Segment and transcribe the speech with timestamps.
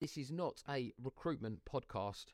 [0.00, 2.24] This is not a recruitment podcast.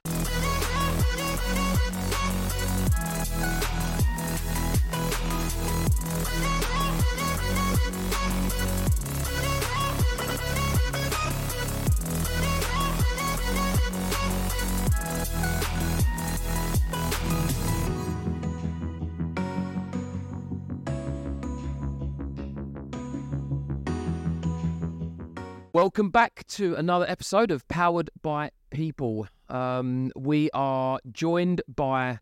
[25.77, 29.29] Welcome back to another episode of Powered by People.
[29.51, 32.19] Um, we are joined by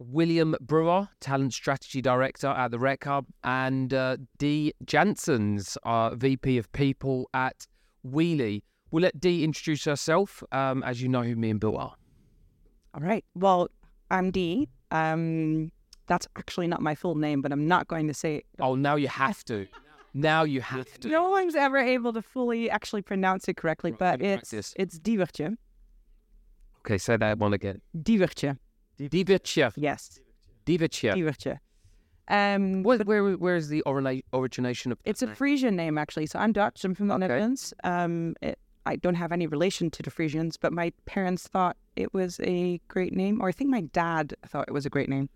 [0.00, 6.58] William Brewer, Talent Strategy Director at the Rec Hub, and uh, Dee Janssens, our VP
[6.58, 7.68] of People at
[8.02, 8.64] Wheely.
[8.90, 11.94] We'll let Dee introduce herself, um, as you know who me and Bill are.
[12.94, 13.24] All right.
[13.36, 13.68] Well,
[14.10, 14.68] I'm Dee.
[14.90, 15.70] Um,
[16.08, 18.46] that's actually not my full name, but I'm not going to say it.
[18.58, 19.68] Oh, now you have to.
[20.14, 21.08] Now you have to.
[21.08, 24.74] No one's ever able to fully actually pronounce it correctly, but let it's practice.
[24.76, 25.56] it's Diewertje.
[26.80, 27.80] Okay, say that one again.
[27.96, 28.56] Diewertje.
[28.98, 29.72] Divitje.
[29.76, 30.20] Yes,
[30.66, 31.14] Divitje.
[31.14, 31.58] Diewertje.
[32.28, 35.26] Um, Where, where, where is the origina- origination of that it's a?
[35.34, 36.26] Frisian name actually.
[36.26, 36.84] So I'm Dutch.
[36.84, 37.20] I'm from the Okay.
[37.26, 37.74] Netherlands.
[37.82, 42.14] Um, it, I don't have any relation to the Frisians, but my parents thought it
[42.14, 45.28] was a great name, or I think my dad thought it was a great name.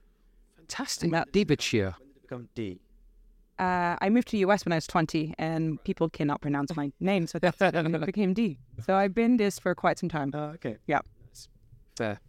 [0.56, 1.10] Fantastic.
[1.10, 1.94] That- Divitje.
[2.22, 2.78] become D.
[3.58, 6.90] Uh, I moved to the US when I was 20, and people cannot pronounce my
[7.00, 8.58] name, so that's it became D.
[8.84, 10.32] So I've been this for quite some time.
[10.34, 10.76] Oh, okay.
[10.86, 11.00] Yeah.
[11.96, 12.20] Fair.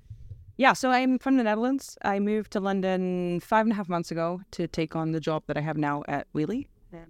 [0.58, 1.98] Yeah, so I'm from the Netherlands.
[2.04, 5.44] I moved to London five and a half months ago to take on the job
[5.48, 6.68] that I have now at Wheely.
[6.94, 7.06] And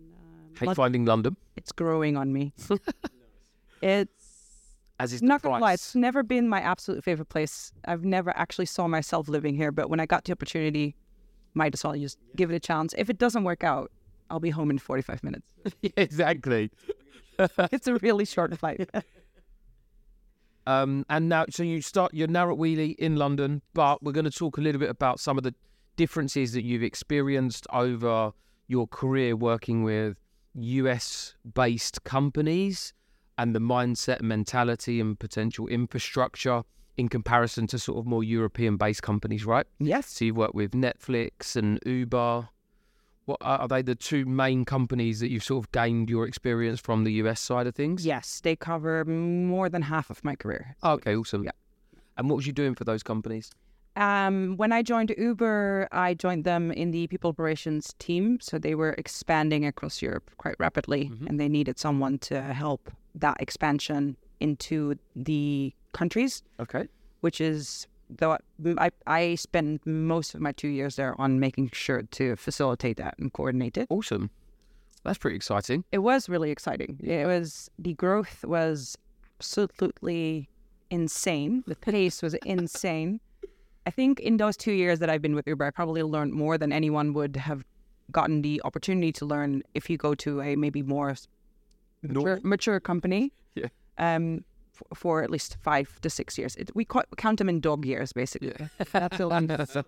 [0.67, 2.53] um, finding London, it's growing on me.
[3.81, 4.25] it's
[4.99, 7.71] as is not gonna lie, it's never been my absolute favorite place.
[7.85, 10.95] I've never actually saw myself living here, but when I got the opportunity,
[11.53, 12.95] might as well just give it a chance.
[12.97, 13.91] If it doesn't work out,
[14.29, 15.53] I'll be home in 45 minutes.
[15.97, 16.71] Exactly.
[17.39, 18.89] it's a really short flight.
[20.67, 22.11] Um, and now, so you start.
[22.11, 25.19] You're now at Wheely in London, but we're going to talk a little bit about
[25.19, 25.53] some of the
[25.95, 28.31] differences that you've experienced over
[28.67, 30.17] your career working with
[30.55, 32.93] US-based companies
[33.37, 36.63] and the mindset, and mentality, and potential infrastructure
[36.97, 39.67] in comparison to sort of more European-based companies, right?
[39.79, 40.07] yes.
[40.07, 42.47] So you've worked with Netflix and Uber.
[43.25, 47.03] What are they the two main companies that you've sort of gained your experience from
[47.03, 48.05] the US side of things?
[48.05, 50.75] Yes, they cover more than half of my career.
[50.83, 51.43] Okay, awesome.
[51.43, 51.51] Yeah.
[52.17, 53.51] And what was you doing for those companies?
[53.95, 58.39] Um, when I joined Uber, I joined them in the people operations team.
[58.41, 61.27] So they were expanding across Europe quite rapidly, Mhm.
[61.27, 66.87] and they needed someone to help that expansion into the countries, Okay.
[67.21, 68.37] which is though
[68.77, 73.15] I, I spent most of my two years there on making sure to facilitate that
[73.19, 73.87] and coordinate it.
[73.89, 74.29] Awesome.
[75.03, 75.83] That's pretty exciting.
[75.91, 76.99] It was really exciting.
[77.03, 78.97] It was the growth was
[79.39, 80.49] absolutely
[80.89, 81.63] insane.
[81.67, 83.19] The pace was insane.
[83.85, 86.57] I think in those two years that I've been with Uber, I probably learned more
[86.57, 87.63] than anyone would have
[88.11, 91.15] gotten the opportunity to learn if you go to a maybe more
[92.01, 93.31] mature, mature company.
[93.55, 93.69] Yeah.
[93.97, 94.43] Um,
[94.75, 96.55] f- for at least five to six years.
[96.55, 98.53] It, we ca- count them in dog years, basically.
[98.91, 99.85] That's the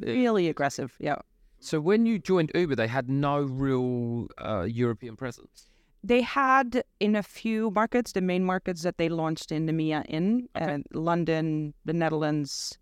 [0.00, 0.96] really aggressive.
[0.98, 1.16] Yeah.
[1.60, 5.68] So when you joined Uber, they had no real uh, European presence.
[6.02, 10.04] They had in a few markets, the main markets that they launched in the EMEA
[10.06, 10.74] in Okay.
[10.74, 12.78] uh, London, the Netherlands,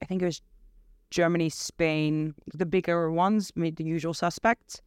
[0.00, 0.40] I think it was
[1.10, 4.80] Germany, Spain, the bigger ones, made the usual suspects.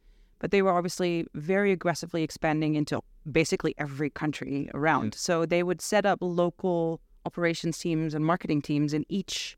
[0.44, 3.00] But they were obviously very aggressively expanding into
[3.32, 5.14] basically every country around.
[5.14, 9.56] So they would set up local operations teams and marketing teams in each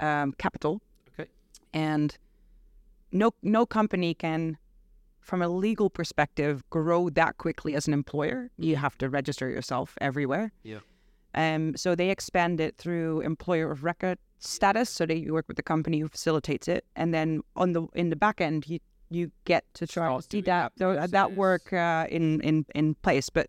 [0.00, 0.80] um, capital.
[1.12, 1.28] Okay.
[1.74, 2.16] And
[3.12, 4.56] no no company can
[5.20, 9.98] from a legal perspective, grow that quickly as an employer, you have to register yourself
[10.00, 10.50] everywhere.
[10.62, 10.78] Yeah.
[11.34, 14.88] Um, so they expand it through employer of record status.
[14.88, 18.08] So that you work with the company who facilitates it, and then on the in
[18.08, 18.78] the back end, you
[19.14, 22.94] you get to try to see that that tho- that work uh, in in in
[22.96, 23.28] place.
[23.30, 23.46] But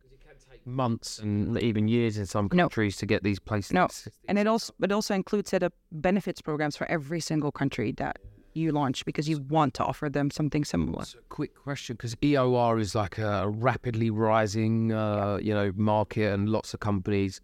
[0.66, 2.63] Months and even years in some No.
[2.63, 3.74] countries to get these places.
[3.74, 3.88] No.
[4.30, 8.18] and it also it also includes set up benefits programs for every single country that
[8.54, 11.04] you launch because you want to offer them something similar.
[11.04, 16.48] So quick question, because EOR is like a rapidly rising, uh, you know, market, and
[16.48, 17.42] lots of companies.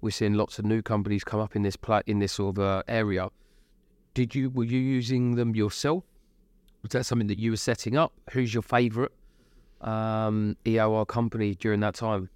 [0.00, 2.64] We're seeing lots of new companies come up in this pla- in this sort of
[2.64, 3.28] uh, area.
[4.14, 6.04] Did you were you using them yourself?
[6.82, 8.12] Was that something that you were setting up?
[8.32, 9.12] Who's your favourite
[9.80, 12.28] um, EOR company during that time?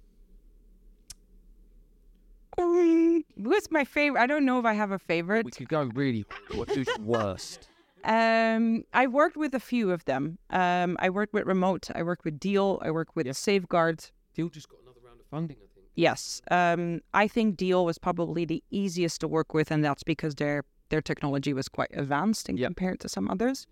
[3.35, 4.19] What's my favorite?
[4.19, 5.45] I don't know if I have a favorite.
[5.45, 6.25] We could go really.
[6.55, 7.67] What's your worst?
[8.03, 10.37] Um, I worked with a few of them.
[10.49, 11.89] Um, I worked with Remote.
[11.93, 12.79] I worked with Deel.
[12.81, 14.05] I worked with Safeguard.
[14.33, 15.87] Deel just got another round of funding, I think.
[15.95, 20.35] Yes, um, I think Deel was probably the easiest to work with, and that's because
[20.35, 22.67] their their technology was quite advanced in Yep.
[22.67, 23.67] compared to some others.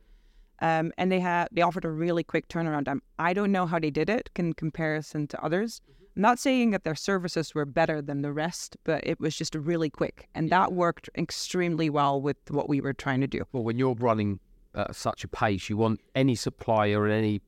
[0.61, 3.01] Um, and they had they offered a really quick turnaround time.
[3.19, 5.81] I don't know how they did it in comparison to others.
[6.15, 9.53] I'm not saying that their services were better than the rest, but it was just
[9.53, 13.43] really quick, and that worked extremely well with what we were trying to do.
[13.51, 14.39] Well, when you're running
[14.75, 17.41] at such a pace, you want any supplier and any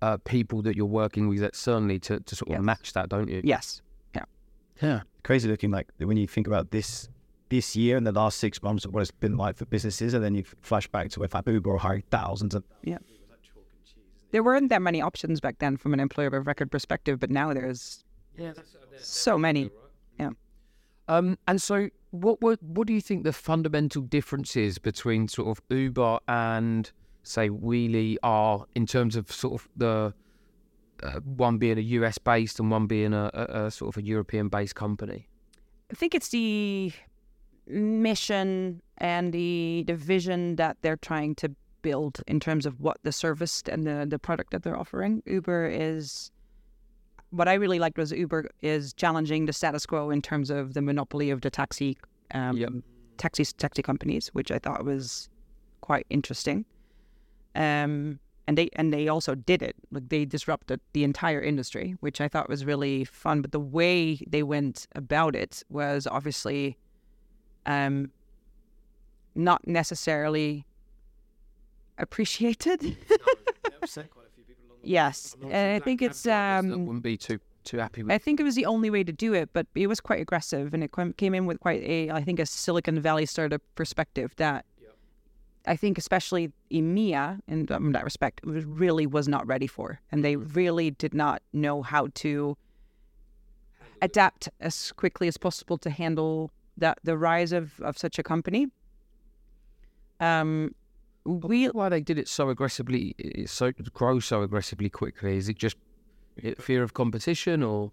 [0.00, 2.62] uh, people that you're working with that certainly to, to sort of Yes.
[2.62, 3.42] match that, don't you?
[3.44, 3.82] Yes,
[4.82, 5.70] Yeah, crazy looking.
[5.70, 7.08] Like when you think about this
[7.54, 10.24] this year and the last six months of what it's been like for businesses, and
[10.24, 12.64] then you flash back to if Uber are hiring thousands of
[14.32, 17.54] there weren't that many options back then from an employer of record perspective, but now
[17.54, 18.04] there's
[18.36, 18.52] Yeah,
[18.98, 19.70] so many.
[21.06, 25.62] Um, and so, what, what what do you think the fundamental differences between sort of
[25.68, 26.90] Uber and
[27.22, 30.14] say Wheely are in terms of sort of the
[31.02, 34.04] uh, one being a US based and one being a, a, a sort of a
[34.04, 35.28] European based company?
[35.92, 36.92] I think it's the
[37.66, 41.50] mission and the the vision that they're trying to
[41.82, 45.22] build in terms of what the service and the the product that they're offering.
[45.26, 46.30] Uber is
[47.30, 50.82] what I really liked was Uber is challenging the status quo in terms of the
[50.82, 51.96] monopoly of the taxi
[52.32, 52.72] um, Yep.
[53.18, 55.28] taxi taxi companies, which I thought was
[55.80, 56.64] quite interesting.
[57.54, 59.74] Um, and they and they also did it.
[59.90, 63.42] Like they disrupted the entire industry, which I thought was really fun.
[63.42, 66.76] But the way they went about it was obviously,
[67.66, 68.10] um,
[69.34, 70.66] not necessarily
[71.98, 72.82] appreciated.
[74.82, 78.12] yes, and I think it's um, wouldn't be too too happy with.
[78.12, 80.74] I think it was the only way to do it, but it was quite aggressive,
[80.74, 84.64] and it came in with quite a, I think, a Silicon Valley startup perspective that
[85.66, 90.90] I think, especially EMEA, in that respect, really was not ready for, and they really
[90.90, 92.56] did not know how to
[94.02, 98.68] adapt as quickly as possible to handle that the rise of, of such a company.
[100.20, 100.74] Um,
[101.24, 105.36] we why they did it so aggressively, i- so grow so aggressively quickly?
[105.36, 105.76] Is it just
[106.44, 107.92] i- fear of competition, or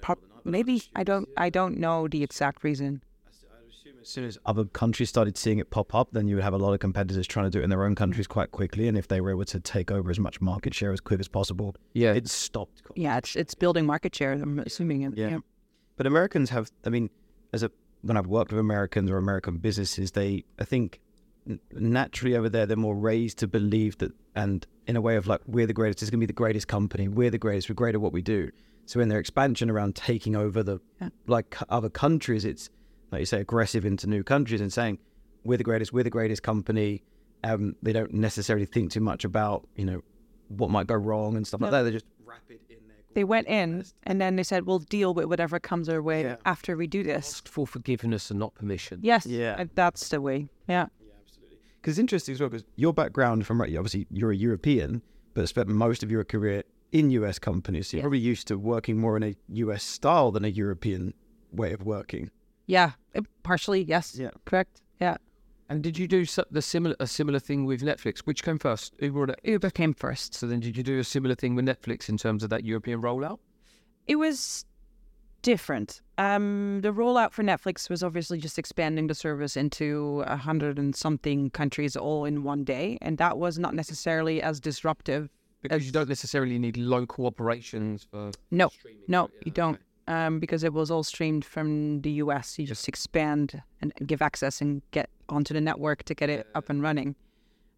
[0.00, 3.02] prob- maybe I don't I don't know the exact reason.
[3.26, 6.44] I'd assume as soon as other countries started seeing it pop up, then you would
[6.44, 8.86] have a lot of competitors trying to do it in their own countries quite quickly.
[8.88, 11.28] And if they were able to take over as much market share as quick as
[11.28, 12.82] possible, yeah, it stopped.
[12.94, 14.32] Yeah, it's it's building market share.
[14.32, 15.04] I'm assuming.
[15.04, 15.38] and- Yeah.
[15.96, 17.10] But Americans have, I mean,
[17.52, 17.70] as a
[18.02, 21.00] when I've worked with Americans or American businesses, they, I think,
[21.72, 25.40] naturally over there, they're more raised to believe that, and in a way of like,
[25.46, 26.02] we're the greatest.
[26.02, 27.08] It's going to be the greatest company.
[27.08, 27.68] We're the greatest.
[27.68, 28.50] We're great at what we do.
[28.84, 31.08] So in their expansion around taking over the Yeah.
[31.26, 32.70] like other countries, it's
[33.10, 34.98] like you say, aggressive into new countries and saying,
[35.44, 35.92] we're the greatest.
[35.92, 37.02] We're the greatest company.
[37.42, 40.02] Um, they don't necessarily think too much about you know
[40.48, 41.82] what might go wrong and stuff like that.
[41.82, 42.60] They're just rapid.
[43.16, 46.36] They went in and then they said, "We'll deal with whatever comes our way Yeah.
[46.44, 49.00] after we do this." asked for forgiveness and not permission.
[49.02, 49.24] Yes.
[49.24, 49.64] Yeah.
[49.74, 50.50] That's the way.
[50.68, 50.88] Yeah.
[51.24, 51.56] Absolutely.
[51.80, 55.00] Because it's interesting as well, because your background from right obviously you're a European,
[55.32, 57.88] but spent most of your career in US companies.
[57.88, 58.04] So you're Yes.
[58.04, 59.34] probably used to working more in a
[59.64, 61.14] US style than a European
[61.52, 62.30] way of working.
[62.66, 62.92] Yeah.
[63.14, 64.14] uh, Partially, yes.
[64.18, 64.32] Yeah.
[64.44, 64.82] Correct.
[65.00, 65.16] Yeah.
[65.68, 68.20] And did you do the similar a similar thing with Netflix?
[68.20, 69.34] Which came first, Uber or Netflix?
[69.44, 70.34] Uber came first.
[70.34, 73.02] So then, did you do a similar thing with Netflix in terms of that European
[73.02, 73.38] rollout?
[74.06, 74.64] It was
[75.42, 76.00] different.
[76.18, 80.94] Um, the rollout for Netflix was obviously just expanding the service into a hundred and
[80.94, 85.28] something countries all in one day, and that was not necessarily as disruptive.
[85.62, 89.02] Because you don't necessarily need local operations for No, streaming.
[89.08, 89.30] no, right?
[89.44, 89.80] you don't.
[90.08, 92.56] Um, because it was all streamed from the US.
[92.60, 96.68] You just expand and give access and get onto the network to get it up
[96.70, 97.14] and running.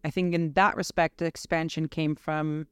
[0.03, 2.67] I think in that respect, the expansion came from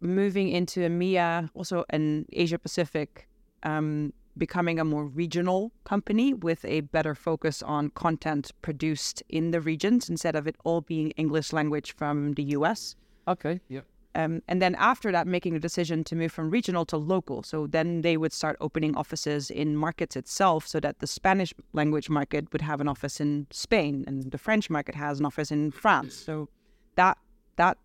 [0.00, 3.28] moving into EMEA, also in Asia Pacific,
[3.62, 9.60] um, becoming a more regional company with a better focus on content produced in the
[9.60, 12.96] regions instead of it all being English language from the US.
[13.26, 13.60] Okay.
[13.68, 13.80] Yeah.
[14.16, 17.42] Um, and then after that, making a decision to move from regional to local.
[17.42, 22.08] So then they would start opening offices in markets itself so that the Spanish language
[22.08, 25.70] market would have an office in Spain and the French market has an office in
[25.70, 26.14] France.
[26.14, 26.48] So
[26.94, 27.18] that
[27.56, 27.76] that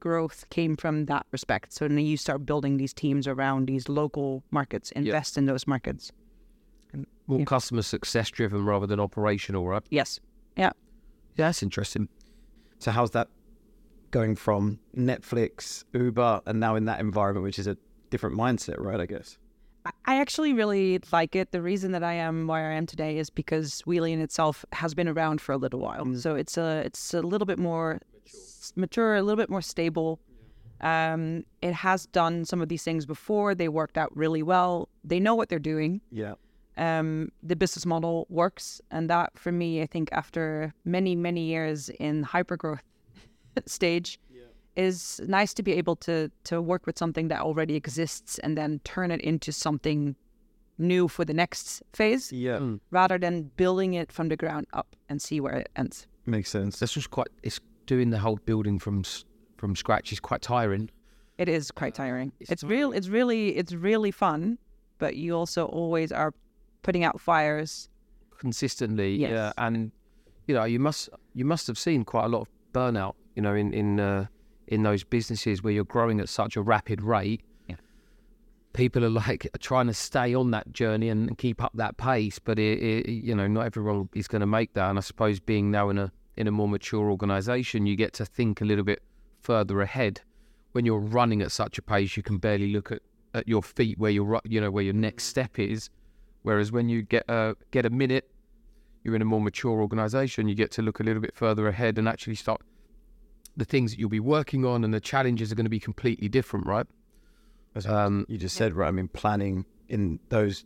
[0.00, 1.72] growth came from that respect.
[1.72, 6.12] So then you start building these teams around these local markets, invest in those markets.
[7.26, 7.44] More Yeah.
[7.46, 9.82] customer success driven rather than operational, right?
[9.90, 10.20] Yes.
[10.56, 10.72] Yeah.
[11.36, 12.08] Yeah, that's interesting.
[12.78, 13.28] So how's that
[14.14, 17.76] going from Netflix, Uber, and now in that environment, which is a
[18.10, 19.00] different mindset, right?
[19.00, 19.38] I guess.
[20.06, 21.50] I- actually really like it.
[21.50, 24.94] The reason that I am where I am today is because Wheely in itself has
[24.94, 28.72] been around for a little while, so it's a it's a little bit more s-
[28.76, 30.20] mature, a little bit more stable.
[30.80, 33.54] Um, it has done some of these things before.
[33.54, 34.88] They worked out really well.
[35.02, 36.00] They know what they're doing.
[36.10, 36.34] Yeah.
[36.76, 41.88] Um, the business model works, and that for me, I think after many many years
[42.06, 42.80] in hypergrowth
[43.66, 44.18] stage,
[44.76, 48.80] is nice to be able to to work with something that already exists and then
[48.84, 50.16] turn it into something
[50.78, 52.58] new for the next phase, Yeah.
[52.58, 52.76] Hmm.
[52.90, 56.08] rather than building it from the ground up and see where it ends.
[56.26, 56.80] Makes sense.
[56.80, 57.28] That's just quite.
[57.44, 59.04] It's doing the whole building from
[59.56, 60.90] from scratch is quite tiring.
[61.38, 62.32] It is quite tiring.
[62.40, 62.90] it's It's real.
[62.92, 64.58] It's really it's really fun,
[64.98, 66.32] but you also always are
[66.82, 67.88] putting out fires.
[68.40, 69.14] consistently.
[69.16, 69.92] Yeah, and
[70.48, 73.14] you know you must you must have seen quite a lot of burnout.
[73.34, 74.26] You know, in in uh,
[74.68, 77.42] in those businesses where you're growing at such a rapid rate.
[77.68, 77.76] Yeah.
[78.72, 82.58] People are like trying to stay on that journey and keep up that pace, but
[82.58, 84.90] it, it you know not everyone is going to make that.
[84.90, 88.26] And I suppose being now in a in a more mature organisation, you get to
[88.26, 89.02] think a little bit
[89.40, 90.20] further ahead.
[90.72, 93.00] When you're running at such a pace, you can barely look at,
[93.32, 95.90] at your feet where your you know where your next step is.
[96.42, 98.30] Whereas when you get a get a minute,
[99.02, 100.48] you're in a more mature organisation.
[100.48, 102.60] You get to look a little bit further ahead and actually start
[103.56, 106.28] the things that you'll be working on, and the challenges are going to be completely
[106.28, 106.86] different, right?
[107.74, 108.88] As Um, you just said, right?
[108.88, 110.64] I mean, planning in those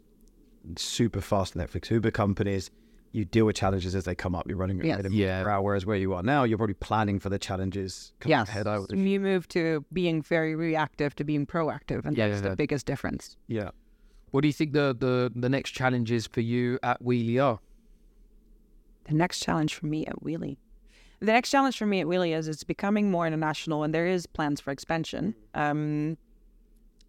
[0.76, 2.70] super fast Netflix Uber companies,
[3.12, 4.46] you deal with challenges as they come up.
[4.46, 5.04] You're running at Yes.
[5.06, 5.42] a Yeah.
[5.42, 8.66] per hour, whereas where you are now, you're probably planning for the challenges Yes, ahead.
[8.66, 12.50] I would you move to being very reactive to being proactive, and Yeah, that's yeah.
[12.50, 13.36] the biggest difference.
[13.46, 13.70] yeah.
[14.30, 17.60] What do you think the the, the next challenges for you at Wheely are?
[19.04, 20.58] The next challenge for me at Wheely.
[21.20, 24.26] The next challenge for me at Wheely is it's becoming more international, and there is
[24.26, 25.34] plans for expansion.
[25.54, 26.16] Um,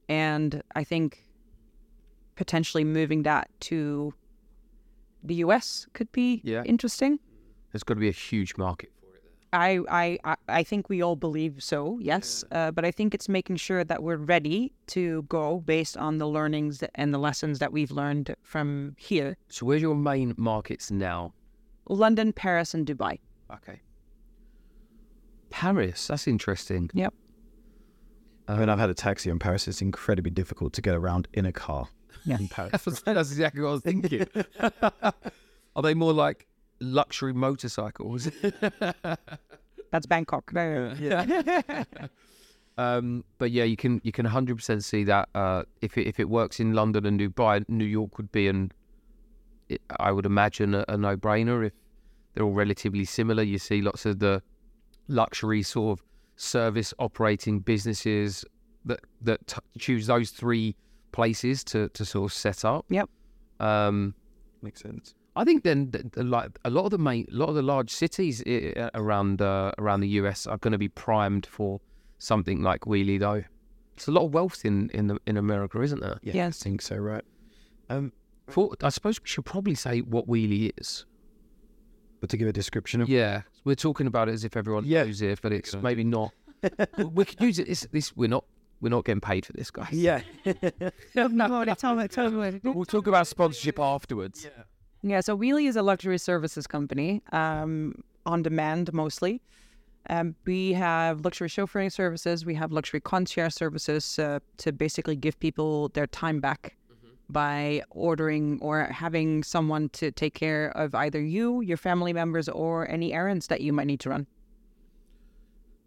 [0.08, 1.24] and I think
[2.36, 4.14] potentially moving that to
[5.24, 6.64] the US could be Yeah.
[6.64, 7.20] interesting.
[7.72, 9.24] There's got to be a huge market for it.
[9.54, 12.44] I, I, I- I think we all believe so, yes.
[12.52, 16.28] Uh, but I think it's making sure that we're ready to go based on the
[16.28, 21.34] learnings and the lessons that we've learned from here So where's your main markets now?
[21.88, 23.20] London, Paris, and Dubai.
[23.54, 23.82] Okay.
[25.50, 26.08] Paris.
[26.08, 26.90] That's interesting.
[26.94, 27.14] Yep.
[28.48, 29.68] I mean, I've had a taxi in Paris.
[29.68, 31.88] It's incredibly difficult to get around in a car
[32.26, 32.40] Yeah.
[32.40, 32.72] in Paris.
[32.84, 34.26] That's, that's exactly what I was thinking.
[35.76, 36.48] are they more like
[36.80, 38.30] luxury motorcycles?
[39.92, 40.52] That's Bangkok.
[40.54, 40.94] No.
[41.00, 41.84] yeah.
[42.78, 46.30] um, but yeah, you can you can 100% see that uh, if it, if it
[46.30, 48.72] works in London and Dubai, New York would be an
[49.68, 51.74] it, I would imagine a, a no-brainer if
[52.34, 53.44] they're all relatively similar.
[53.44, 54.42] You see lots of the
[55.10, 56.06] luxury sort of
[56.38, 58.46] service operating businesses
[58.86, 60.76] that that t- choose those three
[61.12, 62.86] places to to sort of set up.
[62.90, 63.10] Yep.
[63.60, 64.16] Um,
[64.62, 65.16] Makes sense.
[65.36, 67.62] I think then the, the, like a lot of the main, a lot of the
[67.62, 71.80] large cities i- i- around uh, around the US are going to be primed for
[72.18, 73.44] something like Wheely, though.
[73.96, 76.20] It's a lot of wealth in in, the, in America, isn't there?
[76.24, 76.62] Yeah, Yes.
[76.62, 77.24] I think so, right?
[77.90, 78.12] Um,
[78.48, 81.06] For, I suppose we should probably say what Wheely is.
[82.22, 85.04] but to give a description of Yeah, we're talking about it as if everyone Yeah.
[85.04, 86.32] knows it, but it's maybe not.
[86.98, 87.68] we could use it.
[87.68, 88.46] This, this we're not
[88.82, 89.92] we're not getting paid for this, guys.
[89.92, 90.22] yeah,
[91.16, 92.60] no, tell me, tell me.
[92.64, 94.48] We'll talk about sponsorship afterwards.
[95.02, 99.42] Yeah, so Wheely is a luxury services company, um, on demand mostly.
[100.10, 102.46] Um, we have luxury chauffeuring services.
[102.46, 106.76] We have luxury concierge services uh, to basically give people their time back
[107.30, 112.90] by ordering or having someone to take care of either you, your family members, or
[112.90, 114.26] any errands that you might need to run.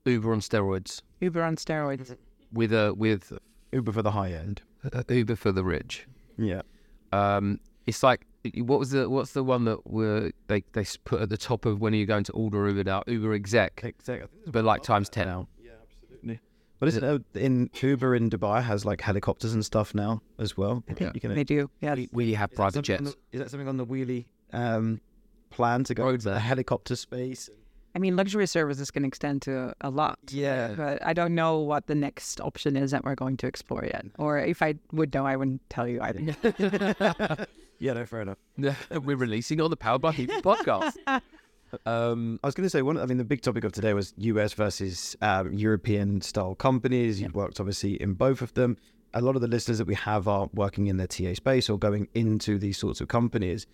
[0.05, 2.17] Uber on steroids Uber on steroids.
[2.53, 3.33] with a with
[3.73, 4.63] Uber for the high end.
[4.93, 6.07] uh, Uber for the rich.
[6.37, 6.63] Yeah,
[7.13, 11.29] Um, it's like what was the what's the one that were they they put at
[11.29, 14.29] the top of when are you're going to order Uber now Uber exec, exactly.
[14.47, 15.47] but like times ten now.
[16.83, 17.19] Yeah, absolutely.
[17.33, 20.83] But isn't it in Uber in Dubai has like helicopters and stuff now as well?
[20.99, 21.11] Yeah.
[21.15, 21.95] You can, They do, yeah.
[21.95, 23.03] We, we have private jets.
[23.03, 25.01] the- is that something on the Wheely um,
[25.51, 27.49] plan to go Road to the helicopter space?
[27.95, 30.19] I mean, luxury services can extend to a lot.
[30.31, 30.73] Yeah.
[30.75, 34.07] But I don't know what the next option is that we're going to explore yet.
[34.19, 36.21] Or if I would know, I wouldn't tell you either.
[37.79, 38.39] Yeah, no, fair enough.
[38.91, 40.95] We're releasing on the Powered by People podcast.
[41.87, 42.99] Um, I was going to say one.
[42.99, 47.21] I mean, the big topic of today was US versus um, European style companies.
[47.21, 48.77] You've worked obviously in both of them.
[49.15, 51.79] A lot of the listeners that we have are working in the TA space or
[51.79, 53.67] going into these sorts of companies.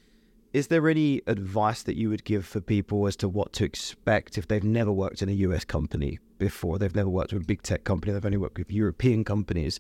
[0.53, 4.39] Is there any advice that you would give for people as to what to expect
[4.39, 6.79] if they've never worked in a US company before?
[6.79, 8.13] They've never worked with a big tech company.
[8.13, 9.79] They've only worked with European companies.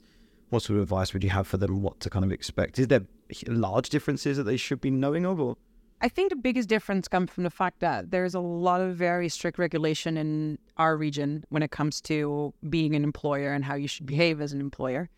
[0.50, 1.82] What sort of advice would you have for them?
[1.82, 2.78] What to kind of expect?
[2.78, 3.06] Is there
[3.46, 5.56] large differences that they should be knowing of, or
[6.00, 9.28] I think the biggest difference comes from the fact that there's a lot of very
[9.28, 13.88] strict regulation in our region when it comes to being an employer and how you
[13.88, 15.08] should behave as an employer.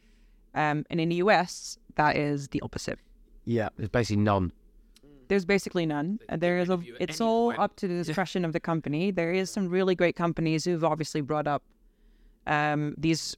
[0.54, 2.98] Um, and in the US, that is the opposite.
[3.44, 3.68] Yeah.
[3.76, 4.52] There's basically none.
[5.28, 6.18] There's basically none.
[6.28, 6.80] There is a.
[6.98, 9.12] It's all up to the discretion of the company.
[9.12, 11.62] There is some really great companies who've obviously brought up
[12.48, 13.36] um, these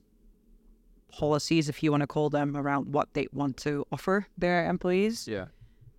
[1.11, 5.29] policies, if you want to call them, around what they want to offer their employees.
[5.29, 5.47] Yeah.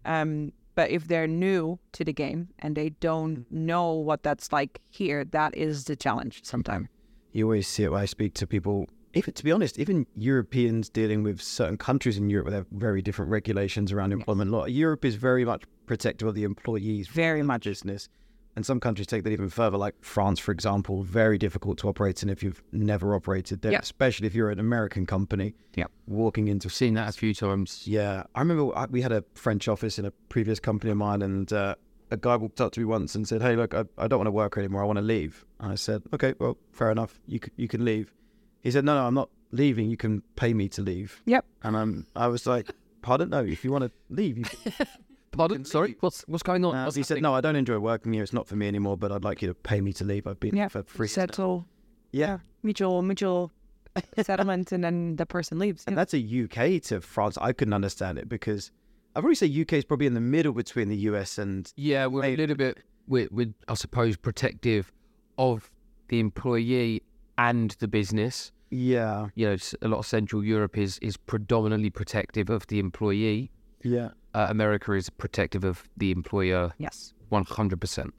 [0.05, 3.51] Um, but if they're new to the game and they don't mm.
[3.51, 6.87] know what that's like here, that is the challenge sometimes.
[7.31, 8.87] You always see it when I speak to people.
[9.15, 12.67] Even to be honest, even Europeans dealing with certain countries in Europe where they have
[12.71, 14.65] very different regulations around employment law.
[14.65, 17.65] Europe is very much protective of the employees, Very much.
[17.65, 18.09] business,
[18.55, 19.77] and some countries take that even further.
[19.77, 23.79] Like France, for example, very difficult to operate in if you've never operated there, Yeah.
[23.79, 25.55] especially if you're an American company.
[25.75, 25.85] Yeah.
[26.07, 27.87] walking into I've seen that a few times.
[27.87, 31.21] Yeah, I remember I- we had a French office in a previous company of mine,
[31.21, 31.75] and uh,
[32.11, 34.27] a guy walked up to me once and said, "Hey, look, I, I don't want
[34.27, 34.83] to work here anymore.
[34.83, 37.19] I want to leave." And I said, "Okay, well, fair enough.
[37.25, 38.13] You c- you can leave."
[38.61, 39.89] He said, "No, no, I'm not leaving.
[39.89, 41.45] You can pay me to leave." Yep.
[41.63, 42.69] And I'm I was like,
[43.01, 43.29] "Pardon?
[43.29, 44.87] No, if you want to leave, you can."
[45.33, 45.65] Pardon?
[45.65, 45.97] Sorry?
[45.99, 46.75] What's what's going on?
[46.75, 48.23] Uh, What's he said, "No, I don't enjoy working here.
[48.23, 48.97] It's not for me anymore.
[48.97, 50.25] But I'd like you to pay me to leave.
[50.27, 50.63] I've been Yeah.
[50.63, 51.65] here for free." Settle,
[52.11, 53.51] Yeah, mutual, mutual
[54.21, 55.83] settlement, and then the person leaves.
[55.87, 56.01] and Yeah.
[56.01, 57.37] that's a UK to France.
[57.41, 58.71] I couldn't understand it because
[59.15, 62.23] I'd probably say UK is probably in the middle between the US and Yeah, we're
[62.25, 64.91] a little bit, we're, we're, I suppose, protective
[65.37, 65.69] of
[66.07, 67.01] the employee
[67.37, 68.51] and the business.
[68.71, 73.51] yeah, You know, a lot of Central Europe is is predominantly protective of the employee.
[73.83, 77.13] Yeah, Uh, America is protective of the employer, Yes.
[77.29, 78.13] one hundred percent.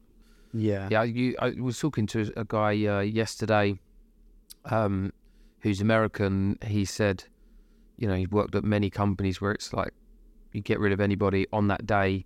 [0.52, 3.78] yeah, Yeah, you, I was talking to a guy uh, yesterday,
[4.66, 5.12] um,
[5.60, 6.58] who's American.
[6.64, 7.24] He said,
[7.96, 9.92] you know, he's worked at many companies where it's like
[10.52, 12.24] you get rid of anybody on that day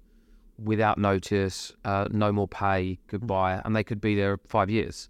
[0.62, 5.08] without notice, uh, no more pay, goodbye, and they could be there five years.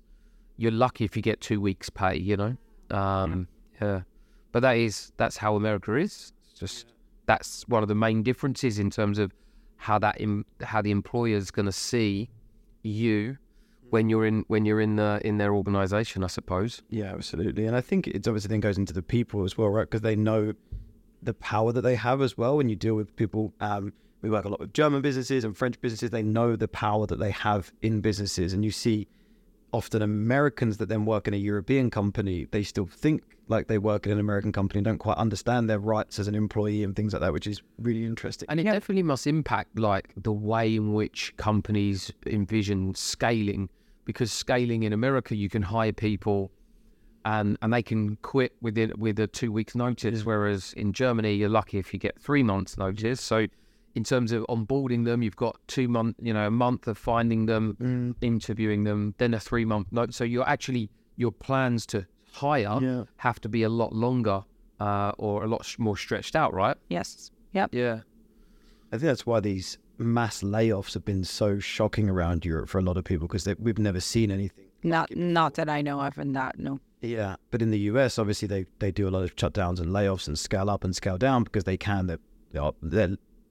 [0.57, 2.57] You're lucky if you get two weeks' pay, you know.
[2.91, 3.49] Um,
[3.81, 4.03] yeah,
[4.53, 6.33] but that is that's how America is.
[6.51, 6.87] It's just
[7.29, 9.33] that's one of the main differences in terms of
[9.77, 12.29] how that Im- how the employer's going to see
[12.83, 13.37] you
[13.91, 16.83] when you're in when you're in the in their organization, I suppose.
[16.89, 17.67] Yeah, absolutely.
[17.67, 19.83] And I think it's obviously then goes into the people as well, right?
[19.83, 20.55] Because they know
[21.23, 22.57] the power that they have as well.
[22.57, 25.81] When you deal with people, um, we work a lot with German businesses and French
[25.81, 26.11] businesses.
[26.11, 29.07] They know the power that they have in businesses, and you see
[29.73, 34.07] often Americans that then work in a European company, they still think like they work
[34.07, 37.13] in an American company and don't quite understand their rights as an employee and things
[37.13, 38.47] like that, which is really interesting.
[38.51, 38.75] And it Yeah.
[38.75, 43.69] definitely must impact like the way in which companies envision scaling
[44.05, 46.51] because scaling in America you can hire people
[47.25, 51.49] and and they can quit within with a two weeks notice whereas in Germany you're
[51.49, 53.47] lucky if you get three months notice so
[53.99, 57.47] in terms of onboarding them you've got two month you know a month of finding
[57.47, 57.65] them
[58.21, 63.05] interviewing them then a three month note so you're actually your plans to hire Yeah.
[63.17, 64.39] have to be a lot longer
[64.81, 67.31] uh, or a lot sh- more stretched out right Yes.
[67.53, 67.69] Yep.
[67.75, 68.01] yeah
[68.93, 72.83] I think that's why these mass layoffs have been so shocking around Europe for a
[72.83, 74.65] lot of people because we've never seen anything.
[74.83, 76.79] Not not that I know of, and that no.
[77.03, 80.27] Yeah, but in the US, obviously they, they do a lot of shutdowns and layoffs
[80.29, 82.07] and scale up and scale down because they can.
[82.07, 82.19] Their,
[82.53, 83.09] their- their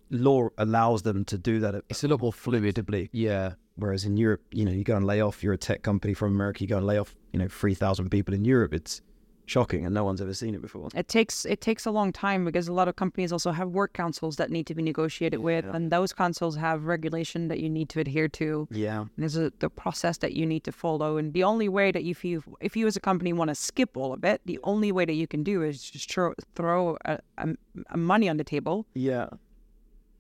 [0.10, 1.76] law allows them to do that.
[1.90, 3.10] it's a lot more fluidly.
[3.12, 5.44] Yeah Whereas in Europe, you know, you go and lay off.
[5.44, 6.62] You're a tech company from America.
[6.62, 8.74] You go and lay off, you know, three thousand people in Europe.
[8.74, 9.02] It's
[9.46, 10.90] shocking, and no one's ever seen it before.
[10.96, 13.94] It takes it takes a long time because a lot of companies also have work
[13.94, 17.90] councils that need to be negotiated with, and those councils have regulation that you need
[17.90, 18.68] to adhere to.
[18.72, 22.02] Yeah, There's a the process that you need to follow, and the only way that
[22.02, 24.92] if you if you as a company want to skip all of it, the only
[24.92, 27.50] way that you can do is just throw throw a, a,
[27.92, 29.28] a money on the table, yeah,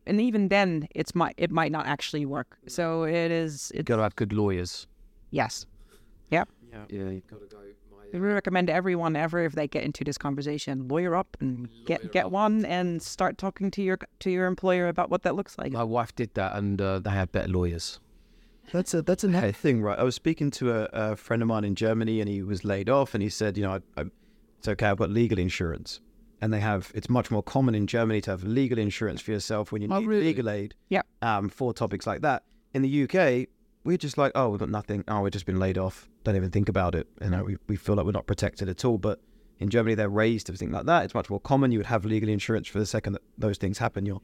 [0.07, 2.57] and even then, it's might it might not actually work.
[2.67, 4.87] So it is you it, got to have good lawyers
[5.31, 5.65] yes,
[6.31, 6.47] yep.
[6.71, 7.09] yeah Yeah.
[7.09, 7.57] you've got to go
[8.13, 12.31] We recommend everyone ever if they get into this conversation, lawyer up and get get
[12.31, 15.71] one and start talking to your to your employer about what that looks like.
[15.73, 17.99] my wife did that and uh, they had better lawyers
[18.71, 19.99] That's a that's another thing, right?
[19.99, 22.89] I was speaking to a, a friend of mine in Germany, and he was laid
[22.89, 24.05] off, and he said, you know, I, I,
[24.59, 26.01] it's okay, I've got legal insurance,
[26.41, 26.91] and they have.
[26.95, 29.99] It's much more common in Germany to have legal insurance for yourself when you Oh,
[29.99, 30.25] need really?
[30.25, 30.75] legal aid.
[30.89, 31.01] Yeah.
[31.21, 32.43] Um, for topics like that.
[32.73, 33.47] In the UK,
[33.83, 35.03] we're just like, oh, we've got nothing.
[35.07, 36.09] Oh, we've just been laid off.
[36.23, 37.07] Don't even think about it.
[37.21, 38.97] You know, we we feel like we're not protected at all.
[38.97, 39.19] But
[39.59, 41.05] in Germany, they're raised to think like that.
[41.05, 41.71] It's much more common.
[41.71, 44.05] You would have legal insurance for the second that those things happen.
[44.05, 44.21] You're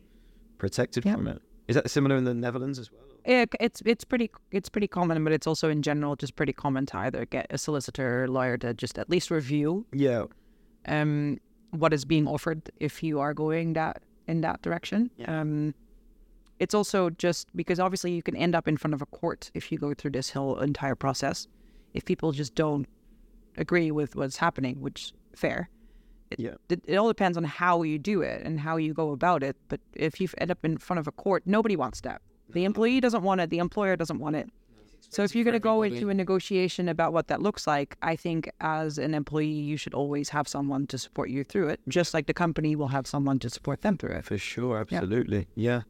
[0.58, 1.14] protected Yeah.
[1.16, 1.42] from it.
[1.68, 3.02] Is that similar in the Netherlands as well?
[3.26, 6.86] It, it's it's pretty it's pretty common, but it's also in general just pretty common
[6.88, 10.26] to either get a solicitor or lawyer to just at least review Yeah.
[10.88, 11.40] um
[11.74, 15.10] what is being offered if you are going that in that direction.
[15.18, 15.42] Yeah.
[15.42, 15.74] Um,
[16.60, 19.72] it's also just because obviously you can end up in front of a court if
[19.72, 21.48] you go through this whole entire process.
[21.94, 22.88] If people just don't
[23.58, 25.70] agree with what's happening, which fair.
[26.32, 26.56] It, Yeah.
[26.70, 29.58] it, it all depends on how you do it and how you go about it.
[29.68, 32.22] But if you end up in front of a court, nobody wants that.
[32.50, 33.50] The employee doesn't want it.
[33.50, 34.50] The employer doesn't want it.
[35.10, 38.16] So if you're going to go into a negotiation about what that looks like, I
[38.16, 42.14] think as an employee, you should always have someone to support you through it, just
[42.14, 44.26] like the company will have someone to support them through it.
[44.26, 45.48] For sure, absolutely.
[45.56, 45.82] Yeah.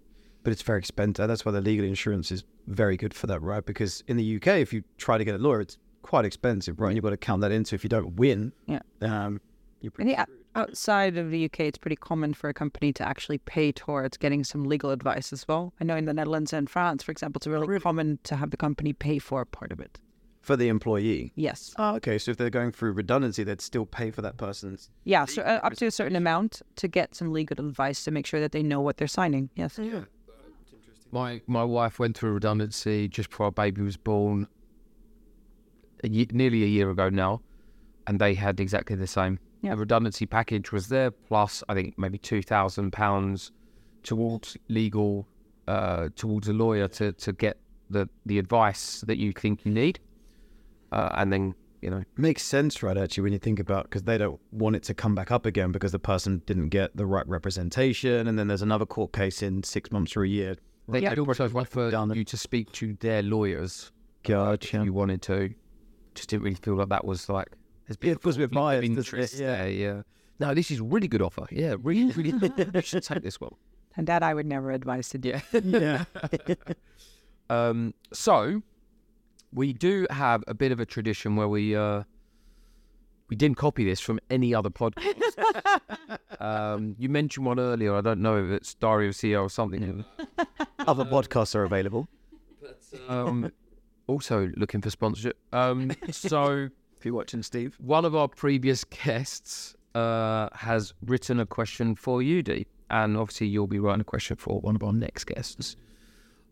[0.44, 1.28] But it's very expensive.
[1.28, 3.66] That's why the legal insurance is very good for that, right?
[3.66, 6.90] Because in the UK, if you try to get a lawyer, it's quite expensive, right?
[6.90, 8.52] And you've got to count that into if you don't win.
[8.66, 8.80] Yeah.
[9.02, 9.40] Um,
[9.82, 13.08] you're pretty think o- outside of the UK, it's pretty common for a company to
[13.08, 15.74] actually pay towards getting some legal advice as well.
[15.80, 18.58] I know in the Netherlands and France, for example, it's really common to have the
[18.58, 20.00] company pay for part of it.
[20.42, 21.32] for the employee.
[21.36, 21.74] Yes.
[21.78, 22.18] Oh, okay.
[22.18, 24.90] So if they're going through redundancy, they'd still pay for that person's.
[25.06, 28.26] Yeah, so uh, up to a certain amount to get some legal advice to make
[28.26, 29.50] sure that they know what they're signing.
[29.56, 29.80] Yes.
[29.82, 30.02] Yeah.
[31.14, 34.48] My my wife went through redundancy just before our baby was born,
[36.04, 37.42] a ye- nearly a year ago now,
[38.08, 39.40] and they had exactly the same.
[39.64, 39.72] Yeah.
[39.72, 43.52] The redundancy package was there, plus I think maybe two thousand pounds
[44.04, 45.26] towards legal,
[45.68, 47.58] uh, towards a lawyer to, to get
[47.90, 50.00] the the advice that you think you need,
[50.92, 52.98] uh, and then you know Makes sense, right?
[52.98, 55.72] Actually, when you think about because they don't want it to come back up again
[55.72, 59.64] because the person didn't get the right representation, and then there's another court case in
[59.64, 60.56] six months or a year.
[60.90, 61.10] they Yeah.
[61.10, 63.92] could also offer Down you to speak to their lawyers.
[64.26, 64.80] uh, Gotcha.
[64.80, 65.54] if you wanted to.
[66.16, 67.48] Just didn't really feel like that was like.
[67.88, 69.56] There's Yeah, it was a bit conflict biased, interest Yeah.
[69.58, 70.02] there, yeah.
[70.40, 71.46] No, this is a really good offer.
[71.52, 72.52] Yeah, really, really.
[72.74, 73.52] you should take this one.
[73.96, 75.34] And that I would never advise to do.
[75.64, 76.06] Yeah.
[76.48, 76.56] Yeah.
[77.50, 78.64] Um, so
[79.52, 82.04] we do have a bit of a tradition where we uh,
[83.30, 85.82] we didn't copy this from any other podcast.
[86.40, 87.94] um, you mentioned one earlier.
[87.96, 90.06] I don't know if it's Diary of CEO or something.
[90.80, 92.08] Other podcasts are available.
[93.08, 93.52] Um,
[94.08, 95.38] also looking for sponsorship.
[95.52, 96.70] Um, so
[97.04, 97.76] If you're watching, Steve.
[97.82, 103.48] one of our previous guests uh, has written a question for you, Dee, and obviously
[103.48, 105.76] you'll be writing a question for one of our next guests.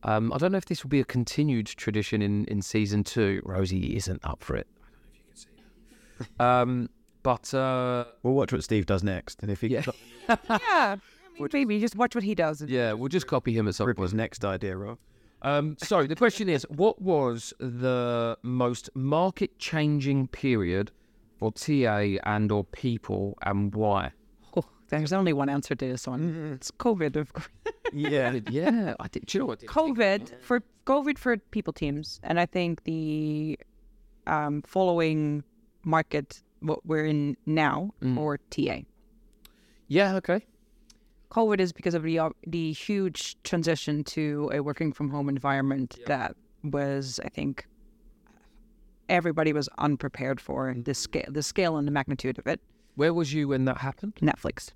[0.04, 3.42] Um, I don't know if this will be a continued tradition in, in season two.
[3.46, 4.68] Rosie isn't up for it.
[4.76, 6.46] I don't know if you can see that.
[6.46, 6.90] um,
[7.24, 9.86] but uh, We'll watch what Steve does next, and if he Yeah.
[10.28, 10.36] yeah.
[10.50, 10.58] yeah.
[10.60, 10.98] I
[11.40, 12.62] mean, maybe just watch what he does.
[12.62, 14.10] yeah, we'll just copy him at some rip point.
[14.10, 14.98] his next idea off.
[15.44, 20.92] Um, so the question is, what was the most market-changing period
[21.38, 24.12] for TA and or people, and why?
[24.56, 26.54] Oh, there's only one answer to this one.
[26.56, 27.50] It's COVID, of course.
[27.94, 28.40] Yeah.
[28.50, 29.26] yeah, I did.
[29.26, 29.58] Do you know what?
[29.58, 33.60] I didn't think COVID for COVID for people teams, and I think the
[34.28, 35.44] um, following
[35.84, 38.18] market what we're in now Mm.
[38.18, 38.84] or TA.
[39.90, 40.46] Yeah, okay.
[41.32, 45.98] COVID is because of the uh, the huge transition to a working from home environment
[46.06, 47.66] that was, I think,
[49.08, 52.60] everybody was unprepared for the scale, the scale and the magnitude of it.
[52.96, 54.16] Where was you when that happened?
[54.22, 54.72] Netflix.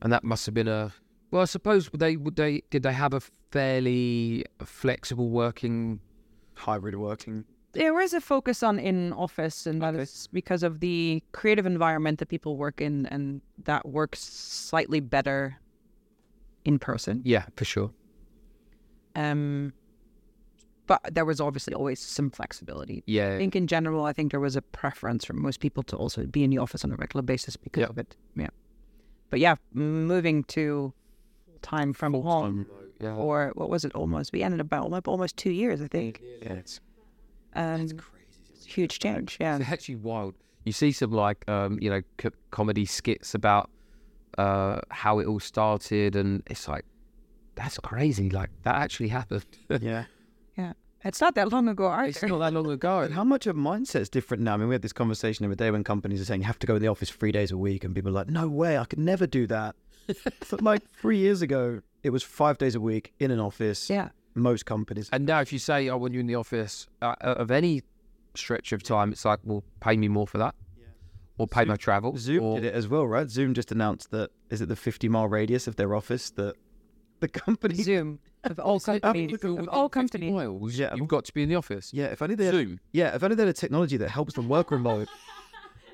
[0.00, 0.92] And that must have been a.
[1.32, 6.00] Well, I suppose they would they did they have a fairly flexible working?
[6.54, 7.44] Hybrid working.
[7.76, 12.18] There is a focus on in office, and that is because of the creative environment
[12.18, 15.56] that people work in, and that works slightly better
[16.64, 17.22] in person.
[17.24, 17.90] Yeah, for sure.
[19.14, 19.72] Um,
[20.86, 23.02] but there was obviously always some flexibility.
[23.06, 23.34] Yeah.
[23.34, 26.26] I think in general, I think there was a preference for most people to also
[26.26, 27.88] be in the office on a regular basis because Yeah.
[27.88, 28.14] of it.
[28.36, 28.48] Yeah.
[29.30, 30.92] But yeah, moving to
[31.62, 32.66] time from home,
[33.00, 33.14] yeah.
[33.14, 34.32] or what was it almost?
[34.32, 36.22] We ended up about almost two years, I think.
[36.42, 36.80] Yeah, it's
[37.56, 37.88] Um,
[38.64, 39.38] huge change.
[39.40, 39.56] Yeah.
[39.58, 40.34] It's actually wild.
[40.64, 43.70] You see some like um, you know co- comedy skits about
[44.38, 46.84] uh, how it all started, and it's like
[47.54, 48.30] that's crazy.
[48.30, 49.44] Like that actually happened.
[49.80, 50.04] yeah.
[50.56, 50.72] Yeah.
[51.04, 53.02] It's not that long ago it's not that long ago.
[53.02, 54.54] But how much of mindset's different now?
[54.54, 56.58] I mean, we had this conversation the other day when companies are saying you have
[56.58, 58.76] to go in the office three days a week, and people are like, "No way,
[58.76, 59.76] I could never do that."
[60.50, 63.88] but like three years ago, it was five days a week in an office.
[63.88, 64.08] Yeah.
[64.36, 65.08] Most companies.
[65.12, 67.82] And now, if you say, "Oh, want you're in the office uh, of any
[68.34, 70.54] stretch of time," it's like, "Well, pay me more for that,
[71.38, 73.28] or pay my travel." Zoom or, did it as well, right?
[73.30, 76.54] Zoom just announced that is it the 50 mile radius of their office that
[77.20, 77.74] the company.
[77.74, 79.32] Zoom of all companies.
[79.32, 80.32] If Of all companies.
[80.32, 80.94] miles, Yeah.
[80.94, 81.92] you've got to be in the office.
[81.94, 82.78] Yeah, if only they had, Zoom.
[82.92, 85.08] yeah, if only they had a technology that helps them work remote,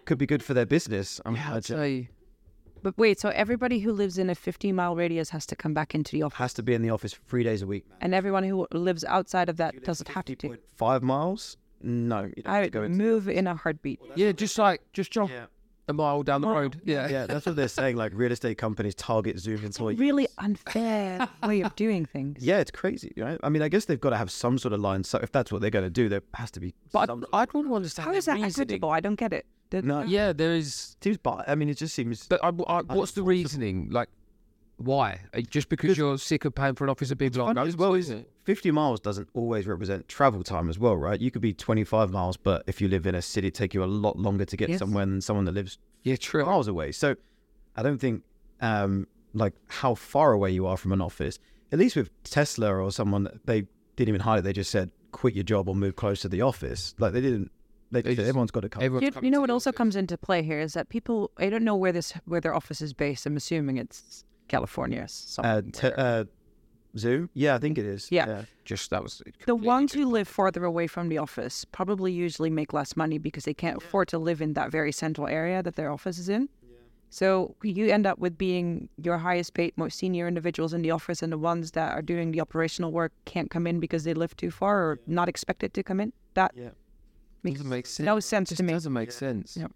[0.05, 1.21] could be good for their business.
[1.25, 2.11] I'm Yeah, I'd say
[2.83, 5.95] But wait, so everybody who lives in a 50 mile radius has to come back
[5.95, 7.85] into the office, has to be in the office three days a week.
[8.01, 10.59] and everyone who lives outside of that doesn't have to.
[10.77, 11.57] Five miles?
[11.81, 14.01] No, you I to go would move in a heartbeat.
[14.15, 15.47] yeah, just like just jump Yeah.
[15.89, 16.81] a mile down the road.
[16.85, 17.97] Yeah, Yeah, that's what they're saying.
[17.97, 19.99] Like real estate companies target Zoom employees.
[19.99, 22.39] Really unfair way of doing things.
[22.45, 23.39] Yeah, it's crazy, right?
[23.43, 25.03] I mean, I guess they've got to have some sort of line.
[25.05, 26.73] So if that's what they're going to do, there has to be.
[26.93, 28.07] But some I, I'd want to understand.
[28.09, 28.51] How is that reasoning.
[28.67, 28.91] equitable?
[28.91, 29.47] I don't get it.
[29.73, 30.03] The- No.
[30.03, 30.97] Yeah, there is.
[31.03, 32.27] seems, but I mean, it just seems.
[32.27, 33.89] But I, I, what's the reasoning?
[33.91, 34.09] Like,
[34.77, 35.21] why?
[35.35, 37.95] Uh, Just because you're sick of paying for an office and big going as well,
[37.95, 38.31] isn't it?
[38.45, 41.21] 50 miles doesn't always represent travel time as well, right?
[41.21, 43.85] You could be 25 miles, but if you live in a city, it take you
[43.85, 44.79] a lot longer to get Yes.
[44.81, 46.45] somewhere than someone that lives Yeah, true.
[46.45, 46.91] miles away.
[46.93, 47.15] So
[47.77, 48.25] I don't think
[48.61, 51.39] um, like how far away you are from an office.
[51.71, 54.43] At least with Tesla or someone, they didn't even hide it.
[54.43, 56.95] They just said, quit your job or move close to the office.
[56.99, 57.51] Like they didn't.
[57.93, 58.83] They, They just everyone's got a come.
[58.83, 59.77] Everyone's You, you know what also office.
[59.79, 62.81] comes into play here is that people I don't know where this where their office
[62.81, 63.27] is based.
[63.27, 65.03] I'm assuming it's California.
[65.03, 65.63] uh, Somewhere.
[65.63, 66.25] te- uh,
[66.97, 67.31] Zoom?
[67.35, 68.09] Yeah, I think it is.
[68.11, 68.45] Yeah.
[68.65, 72.51] Just that was the completely ones who live farther away from the office probably usually
[72.51, 75.77] make less money because they can't afford to live in that very central area that
[75.77, 76.49] their office is in.
[77.11, 81.23] So you end up with being your highest paid, most senior individuals in the office,
[81.23, 84.35] and the ones that are doing the operational work can't come in because they live
[84.35, 86.13] too far or not expected to come in.
[86.35, 86.71] That Yeah.
[87.43, 88.05] Makes doesn't make sense.
[88.05, 88.73] no sense Just to me.
[88.73, 89.57] doesn't make sense.
[89.57, 89.73] Yep.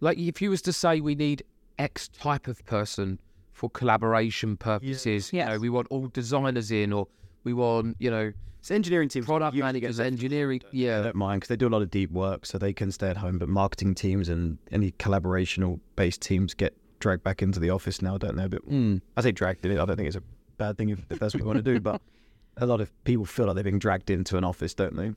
[0.00, 1.44] Like if you was to say we need
[1.78, 3.20] X type of person
[3.52, 5.48] for collaboration purposes, you Yes.
[5.48, 7.06] know, we want all designers in, or
[7.44, 9.26] we want you know It's engineering teams.
[9.26, 10.60] product usually get managers, left engineering.
[10.64, 12.90] I Yeah, don't mind because they do a lot of deep work, so they can
[12.90, 13.38] stay at home.
[13.38, 18.18] But marketing teams and any collaborational based teams get dragged back into the office now,
[18.18, 18.48] don't they?
[18.48, 19.00] But Mm.
[19.16, 19.78] I say dragged in.
[19.78, 20.22] I don't think it's a
[20.58, 21.78] bad thing if, if that's what you want to do.
[21.80, 22.00] But
[22.56, 25.12] a lot of people feel like they're being dragged into an office, don't they?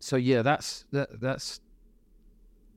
[0.00, 1.60] So yeah, that's that that's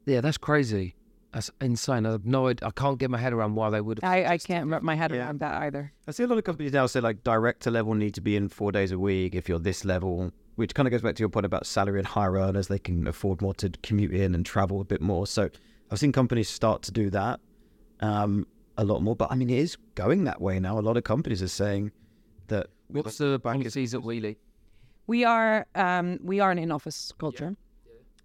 [0.05, 0.95] yeah, that's crazy.
[1.33, 2.05] That's insane.
[2.05, 2.47] I have no.
[2.49, 3.99] I can't get my head around why they would.
[4.01, 5.19] have I, I can't wrap my head Yeah.
[5.19, 5.93] around that either.
[6.07, 8.49] I see a lot of companies now say like director level need to be in
[8.49, 11.29] four days a week if you're this level, which kind of goes back to your
[11.29, 12.67] point about salary and higher earners.
[12.67, 15.25] They can afford more to commute in and travel a bit more.
[15.25, 15.49] So
[15.89, 17.39] I've seen companies start to do that
[18.01, 18.45] um,
[18.77, 19.15] a lot more.
[19.15, 20.77] But I mean, it is going that way now.
[20.79, 21.91] A lot of companies are saying
[22.47, 22.67] that.
[22.89, 24.35] What's the vacancies at Wheely?
[25.07, 27.55] We are um, we are an in-office culture,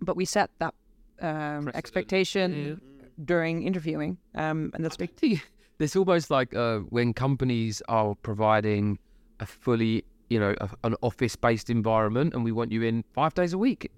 [0.01, 0.75] but we set that
[1.21, 2.81] um, expectation
[3.25, 5.11] during interviewing, um, and that's big.
[5.79, 8.99] It's almost like uh, when companies are providing
[9.41, 13.53] a fully, you know, a, an office-based environment, and we want you in five days
[13.53, 13.91] a week.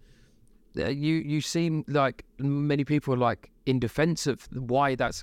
[0.76, 5.22] Uh, you you seem like many people are like in defence of why that's,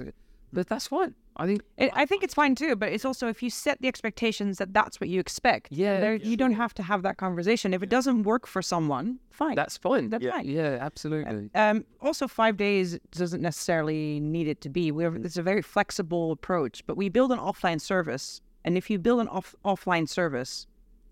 [0.54, 1.14] but that's fine.
[1.38, 3.88] I think It, I think it's fine too, but it's also if you set the
[3.88, 5.72] expectations that that's what you expect.
[5.72, 7.74] Yeah, there, you don't have to have that conversation.
[7.74, 9.56] If it doesn't work for someone, fine.
[9.56, 10.10] that's fine.
[10.10, 10.46] That's fine.
[10.48, 11.50] Yeah, absolutely.
[11.54, 14.92] Um, also, five days doesn't necessarily need it to be.
[14.92, 18.42] We're, it's a very flexible approach, but we build an offline service.
[18.64, 20.68] And if you build an off, offline service,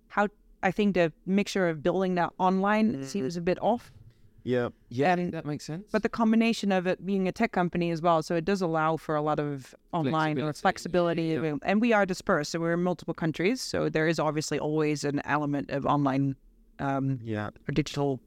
[0.08, 0.28] how
[0.64, 3.92] I think the mixture of building that online seems a bit off.
[4.44, 4.70] Yeah.
[4.90, 5.88] Yeah, and- that makes sense.
[5.92, 8.98] But the combination of it being a tech company as well, so it does allow
[8.98, 11.60] for a lot of online or Flexibility, flexibility.
[11.64, 13.62] And we are dispersed, so we're in multiple countries.
[13.62, 16.36] So there is obviously always an element of online
[16.80, 17.48] um, Yeah.
[17.68, 18.20] or digital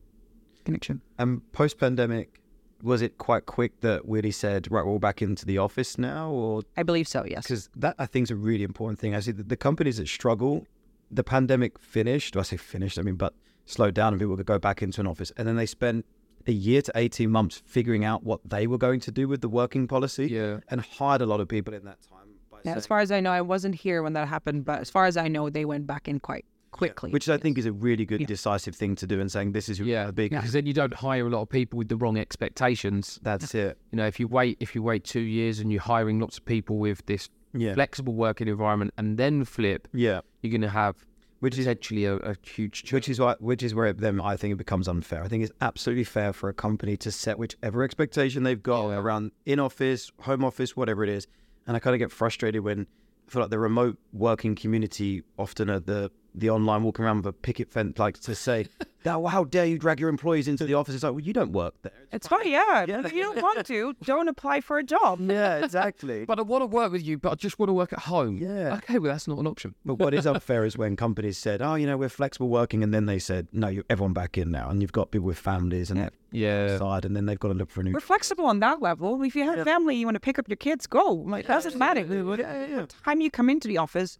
[0.64, 1.02] connection.
[1.18, 2.40] And post pandemic,
[2.82, 6.30] was it quite quick that Wheely said, right, we're all back into the office now?
[6.30, 7.42] Or I believe so, yes.
[7.44, 9.14] because that I think is a really important thing.
[9.14, 10.66] I see that the companies that struggle,
[11.10, 12.34] the pandemic finished.
[12.34, 12.98] Do I say finished.
[12.98, 13.34] I mean, but
[13.66, 16.06] slowed down, and people could go back into an office, and then they spent
[16.46, 19.48] a year to eighteen months figuring out what they were going to do with the
[19.48, 20.60] working policy, Yeah.
[20.68, 22.28] and hired a lot of people in that time.
[22.50, 24.88] By Yeah, as far as I know, I wasn't here when that happened, but as
[24.88, 27.10] far as I know, they went back in quite quickly.
[27.10, 28.26] which I think is a really good, Yeah.
[28.26, 30.30] decisive thing to do, and saying this is your yeah, big.
[30.30, 33.18] because then you don't hire a lot of people with the wrong expectations.
[33.22, 33.78] That's it.
[33.90, 36.44] You know, if you wait if you wait two years and you're hiring lots of
[36.44, 40.20] people with this Yeah, flexible working environment and then flip, yeah.
[40.42, 41.05] you're going to have
[41.40, 42.92] Which is actually a, a huge chunk.
[42.94, 45.22] which is why which is where then I think it becomes unfair.
[45.22, 48.96] I think it's absolutely fair for a company to set whichever expectation they've got Yeah.
[48.96, 51.26] around in office, home office, whatever it is.
[51.66, 52.86] And I kind of get frustrated when
[53.28, 57.26] I feel like the remote working community often are the the online walking around with
[57.26, 58.66] a picket fence, like to say,
[59.06, 61.52] "Now, how dare you drag your employees into the office?" It's like, well, you don't
[61.52, 61.92] work there.
[62.12, 62.84] it's fine, yeah.
[62.86, 63.02] Yeah.
[63.06, 65.20] If you don't want to, don't apply for a job.
[65.20, 66.24] Yeah, exactly.
[66.30, 68.38] but I want to work with you, but I just want to work at home.
[68.38, 68.76] Yeah.
[68.78, 69.74] Okay, well that's not an option.
[69.84, 72.92] But what is unfair is when companies said, "Oh, you know, we're flexible working," and
[72.92, 75.90] then they said, "No, you everyone back in now," and you've got people with families
[75.90, 76.78] and Yeah.
[76.78, 77.92] side, and then they've got to look for a new.
[77.92, 79.22] We're flexible on that level.
[79.22, 81.12] If you have family, you want to pick up your kids, go.
[81.12, 82.02] Like, doesn't matter.
[82.24, 84.18] What, what time you come into the office,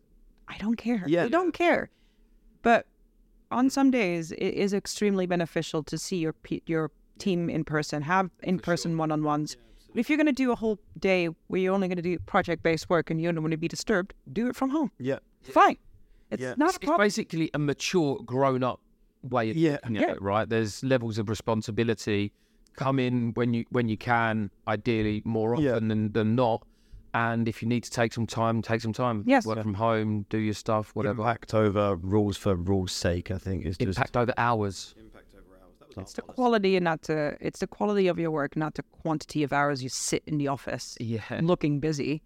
[0.49, 1.03] I don't care.
[1.07, 1.25] Yeah.
[1.25, 1.91] I don't care.
[2.63, 2.87] But
[3.51, 6.35] on some days, it is extremely beneficial to see your
[6.67, 9.57] your team in person, have in person one on ones.
[9.95, 12.63] if you're going to do a whole day where you're only going to do project
[12.63, 14.91] based work and you don't want to be disturbed, do it from home.
[14.99, 15.21] Yeah.
[15.43, 15.79] Fine.
[16.31, 16.53] It's Yeah.
[16.59, 18.81] not a It's basically a mature, grown-up
[19.23, 19.73] way of Yeah.
[19.85, 20.11] looking Yeah.
[20.13, 20.47] it, right?
[20.47, 22.33] There's levels of responsibility
[22.75, 25.79] come in when you when you can, ideally more often Yeah.
[25.79, 26.67] than, than not.
[27.17, 29.25] And if you need to take some time, take some time.
[29.27, 29.47] Yes.
[29.47, 31.23] Work from home, do your stuff, whatever.
[31.23, 34.95] Impact over rules for rules' sake, I think, is just Impact over hours.
[34.99, 35.73] impact over hours.
[35.81, 38.75] That was It's the quality and not the it's the quality of your work, not
[38.75, 41.23] the quantity of hours you sit in the office Yeah.
[41.43, 42.23] looking busy.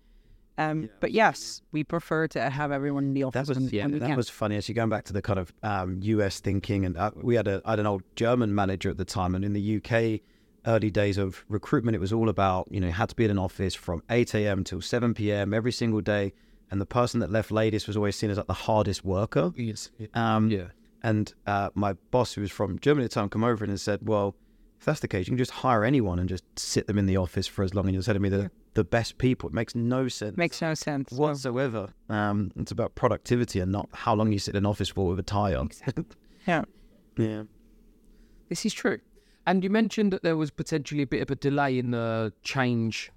[0.58, 3.84] Um, but yes, we prefer to have everyone in the office That was when, yeah,
[3.84, 4.16] when we that can.
[4.16, 4.56] was funny.
[4.56, 7.62] Actually, going back to the kind of um, US thinking, and uh, we had a
[7.64, 10.20] I had an old German manager at the time, and in the UK
[10.66, 13.30] early days of recruitment, it was all about you know you had to be in
[13.30, 14.64] an office from eight a.m.
[14.64, 15.52] till seven p.m.
[15.54, 16.32] every single day,
[16.70, 19.52] and the person that left latest was always seen as like the hardest worker.
[19.56, 19.90] Yes.
[20.14, 20.66] Um, Yeah.
[21.02, 24.00] And uh, my boss, who was from Germany at the time, come over and said,
[24.06, 24.34] "Well,
[24.78, 27.16] if that's the case, you can just hire anyone and just sit them in the
[27.16, 29.48] office for as long." And you're telling me the the best people.
[29.48, 31.10] It makes no sense Makes no sense.
[31.10, 31.88] whatsoever.
[32.10, 35.18] Um, it's about productivity and not how long you sit in an office for with
[35.18, 35.70] a tie on.
[36.46, 36.62] Yeah.
[37.16, 37.42] yeah.
[38.48, 38.98] This is true.
[39.50, 43.10] And you mentioned that there was potentially a bit of a delay in the change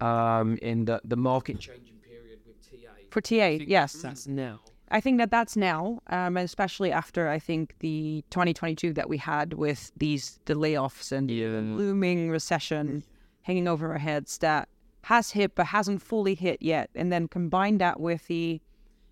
[0.00, 2.88] um, in the, the market changing period with TA.
[3.10, 3.92] For TA, yes.
[3.92, 4.58] That's now.
[4.90, 9.52] I think that that's now, um, especially after I think the 2022 that we had
[9.52, 11.60] with these the layoffs and Yeah.
[11.60, 13.04] looming recession
[13.42, 14.68] hanging over our heads that
[15.04, 16.90] has hit but hasn't fully hit yet.
[16.96, 18.60] And then combine that with the,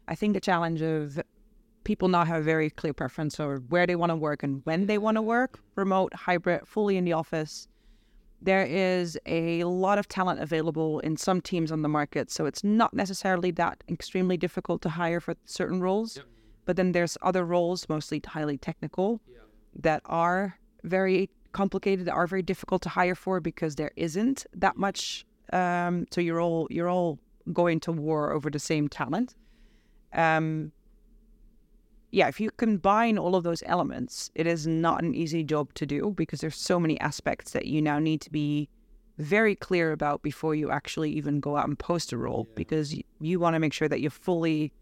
[0.09, 1.21] I think the challenge of
[1.88, 4.85] people now have a very clear preference for where they want to work and when
[4.85, 7.66] they want to work, remote, hybrid, fully in the office.
[8.42, 12.62] There is a lot of talent available in some teams on the market, so it's
[12.62, 16.20] not necessarily that extremely difficult to hire for certain roles.
[16.66, 19.22] But then there's other roles, mostly highly technical,
[19.74, 24.77] that are very complicated, that are very difficult to hire for because there isn't that
[24.77, 25.24] much.
[25.55, 27.18] Um, so you're all you're all
[27.51, 29.37] going to war over the same talent.
[30.12, 30.72] Um,
[32.11, 35.87] yeah, if you combine all of those elements, it is not an easy job to
[35.87, 38.68] do because there's so many aspects that you now need to be
[39.18, 43.03] very clear about before you actually even go out and post a role because you,
[43.21, 44.73] you want to make sure that you're fully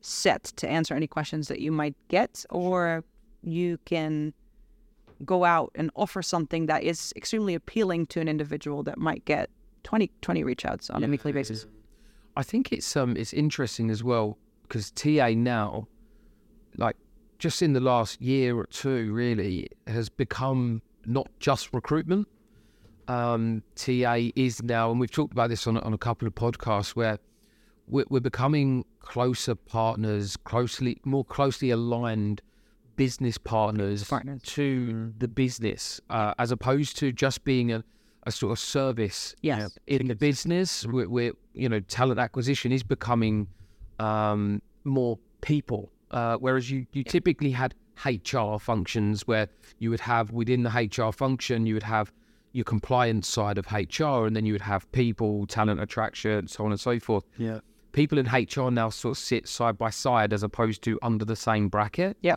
[0.00, 3.04] set to answer any questions that you might get or
[3.42, 4.34] you can
[5.24, 9.48] go out and offer something that is extremely appealing to an individual that might get
[9.84, 11.66] 20, 20 reach outs on a weekly basis.
[12.36, 15.86] I think it's um it's interesting as well because TA now,
[16.76, 16.96] like
[17.38, 22.28] just in the last year or two, really has become not just recruitment.
[23.08, 26.94] Um, TA is now, and we've talked about this on on a couple of podcasts
[26.94, 27.18] where
[27.88, 32.40] we're, we're becoming closer partners, closely more closely aligned
[32.96, 34.40] business partners, Partners.
[34.42, 37.82] to the business, uh, as opposed to just being a,
[38.24, 39.76] a sort of service Yes.
[39.88, 43.48] in the business, we're, we're you know talent acquisition is becoming
[43.98, 49.48] um, more people, uh, whereas you you typically had HR functions where
[49.78, 52.12] you would have within the HR function you would have
[52.52, 56.70] your compliance side of HR, and then you would have people, talent attraction, so on
[56.70, 57.24] and so forth.
[57.38, 57.60] Yeah.
[57.92, 61.36] People in HR now sort of sit side by side as opposed to under the
[61.36, 62.36] same bracket Yeah.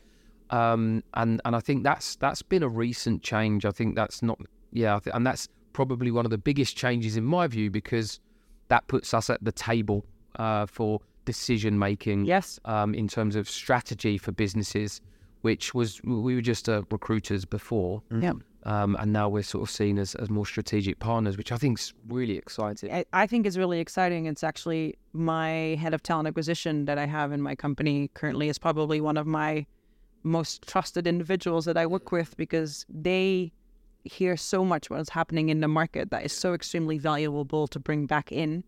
[0.52, 3.66] um, and and I think that's that's been a recent change.
[3.66, 4.40] I think that's not
[4.72, 8.20] yeah, I thi- and that's probably one of the biggest changes in my view because
[8.70, 10.06] that puts us at the table
[10.40, 12.26] uh, for decision making.
[12.26, 12.60] Yes.
[12.66, 15.02] Um, in terms of strategy for businesses,
[15.42, 18.34] which was we were just uh, recruiters before, Yeah.
[18.64, 21.80] um, and now we're sort of seen as, as more strategic partners, which I think
[21.80, 22.92] is really exciting.
[22.92, 24.26] I, I think is really exciting.
[24.26, 28.58] It's actually my head of talent acquisition that I have in my company currently is
[28.58, 29.66] probably one of my
[30.24, 33.52] most trusted individuals that I work with because they
[34.04, 38.06] hear so much what's happening in the market that is so extremely valuable to bring
[38.08, 38.64] back in.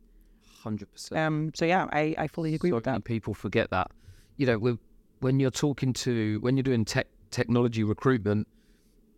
[0.63, 1.19] Hundred percent.
[1.19, 3.03] Um, so yeah, I, I fully agree so with that.
[3.03, 3.91] people forget that.
[4.37, 4.79] You know, when-
[5.19, 8.47] when you're talking to when you're doing tech technology recruitment,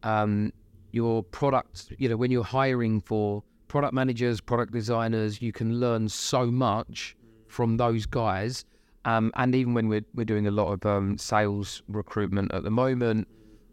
[0.04, 0.54] um,
[0.92, 6.08] your product, you know, when you're hiring for product managers, product designers, you can learn
[6.08, 7.16] so much
[7.48, 8.64] from those guys.
[9.06, 12.72] Um, and even when we're we're doing a lot of um, sales recruitment at the
[12.72, 13.28] moment,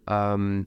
[0.09, 0.67] um,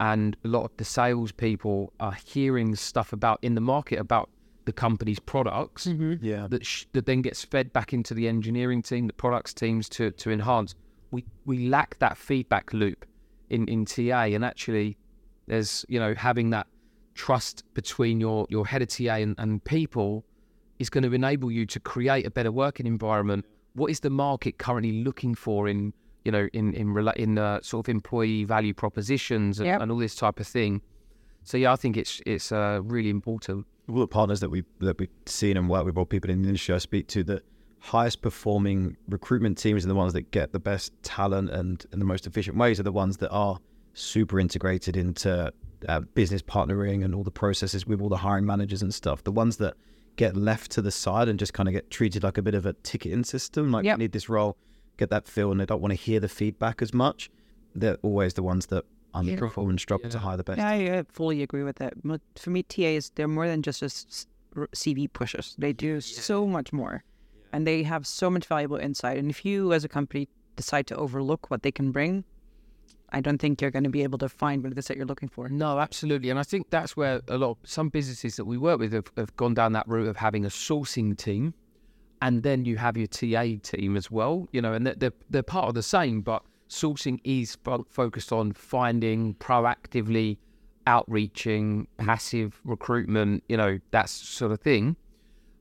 [0.00, 4.28] and a lot of the sales people are hearing stuff about in the market about
[4.68, 5.86] the company's products
[6.20, 6.46] Yeah.
[6.52, 10.10] that sh- that then gets fed back into the engineering team, the products teams to
[10.22, 10.74] to enhance.
[11.10, 13.00] We we lack that feedback loop
[13.48, 14.88] in in TA, and actually,
[15.46, 16.66] there's you know having that
[17.14, 20.24] trust between your your head of TA and, and people
[20.78, 23.44] is going to enable you to create a better working environment.
[23.74, 25.92] What is the market currently looking for in
[26.26, 29.80] you know in in rela- in uh, sort of employee value propositions and, Yep.
[29.82, 30.82] and all this type of thing.
[31.42, 33.66] So yeah, I think it's it's uh, really important.
[33.88, 36.48] All the partners that we that we've seen and worked with, or people in the
[36.48, 37.42] industry I speak to, the
[37.80, 42.04] highest performing recruitment teams are the ones that get the best talent and in the
[42.04, 43.58] most efficient ways are the ones that are
[43.94, 45.52] super integrated into
[45.88, 49.22] uh, business partnering and all the processes with all the hiring managers and stuff.
[49.24, 49.74] The ones that
[50.16, 52.66] get left to the side and just kind of get treated like a bit of
[52.66, 53.98] a ticketing system, like Yep.
[53.98, 54.56] we need this role,
[54.96, 57.30] get that feel, and they don't want to hear the feedback as much.
[57.76, 58.84] They're always the ones that
[59.14, 60.22] underperform and struggle to Yeah.
[60.22, 60.58] hire the best.
[60.58, 61.94] Yeah, I, I fully agree with that.
[62.04, 64.28] But for me, TAs they're more than just just
[64.72, 65.54] CV pushers.
[65.58, 67.04] They do so much more,
[67.52, 69.18] and they have so much valuable insight.
[69.18, 72.24] And if you, as a company, decide to overlook what they can bring,
[73.10, 75.06] I don't think you're going to be able to find what it is that you're
[75.06, 75.48] looking for.
[75.48, 78.78] No, absolutely, and I think that's where a lot of some businesses that we work
[78.80, 81.54] with have, have gone down that route of having a sourcing team,
[82.20, 84.48] and then you have your TA team as well.
[84.52, 88.32] You know, and they're they're, they're part of the same, but sourcing is fo- focused
[88.32, 90.38] on finding proactively
[90.86, 93.44] outreaching, passive recruitment.
[93.48, 94.96] You know, that sort of thing.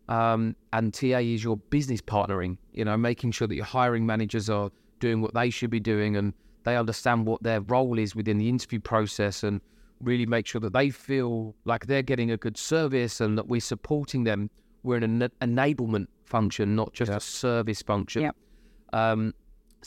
[0.10, 2.58] Um, and TA is your business partnering.
[2.72, 6.16] You know, making sure that your hiring managers are doing what they should be doing
[6.16, 6.34] and
[6.64, 9.62] they understand what their role is within the interview process and
[10.02, 13.62] really make sure that they feel like they're getting a good service and that we're
[13.62, 14.50] supporting them.
[14.84, 18.24] We're an enablement function, not just a service function.
[18.24, 18.36] Yep.
[18.94, 19.34] Um,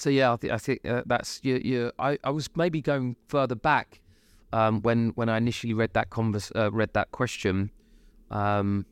[0.01, 1.61] so yeah, I, th- I think uh, that's you.
[1.62, 4.01] you I, I was maybe going further back
[4.53, 7.70] um, when when I initially read that convers- uh, read that question.
[8.30, 8.86] Um,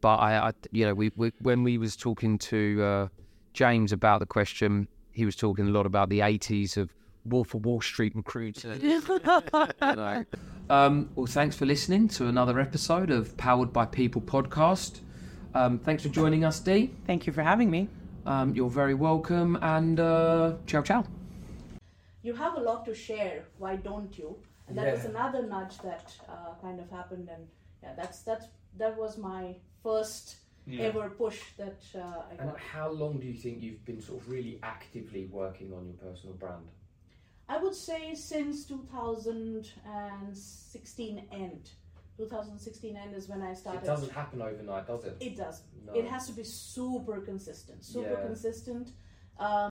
[0.00, 3.08] but I, I, you know, we, we when we was talking to uh,
[3.52, 6.94] James about the question, he was talking a lot about the '80s of
[7.26, 8.64] Wolf of Wall Street recruits.
[8.64, 9.02] and- you.
[10.70, 15.00] Um, well, thanks for listening to another episode of Powered by People podcast.
[15.54, 16.90] Um, thanks for joining us, Dee.
[17.06, 17.88] Thank you for having me.
[18.26, 21.04] Um, you're very welcome, and uh, ciao, ciao.
[22.22, 24.36] you have a lot to share why don't you?
[24.66, 27.46] And that was another nudge that uh, kind of happened and
[27.82, 28.46] yeah that's that's
[28.78, 30.36] that was my first
[30.80, 32.58] ever push that uh, i And got.
[32.58, 36.34] how long do you think you've been sort of really actively working on your personal
[36.36, 36.64] brand?
[37.46, 41.70] i would say since 2016 end.
[42.16, 43.82] 2016 end is when i started.
[43.82, 45.16] It doesn't happen overnight, does it?
[45.20, 45.92] it does No.
[46.00, 48.26] it has to be super consistent super Yeah.
[48.28, 48.86] consistent
[49.38, 49.62] um,